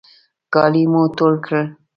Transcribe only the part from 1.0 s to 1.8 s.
ټول کړل.